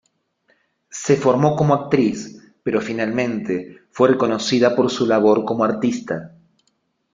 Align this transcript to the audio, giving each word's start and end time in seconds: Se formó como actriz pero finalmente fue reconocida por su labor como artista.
Se 0.89 1.15
formó 1.15 1.55
como 1.55 1.75
actriz 1.75 2.41
pero 2.63 2.81
finalmente 2.81 3.81
fue 3.91 4.07
reconocida 4.09 4.75
por 4.75 4.89
su 4.89 5.05
labor 5.05 5.45
como 5.45 5.63
artista. 5.63 6.33